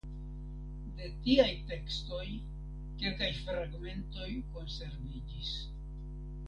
De 1.01 1.09
tiaj 1.27 1.49
tekstoj 1.73 2.25
kelkaj 3.03 3.29
fragmentoj 3.43 4.31
konserviĝis. 4.57 5.57